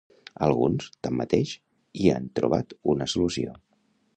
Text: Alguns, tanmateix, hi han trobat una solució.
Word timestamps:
Alguns, 0.45 0.87
tanmateix, 1.07 1.51
hi 2.01 2.09
han 2.15 2.27
trobat 2.41 2.77
una 2.95 3.09
solució. 3.15 3.55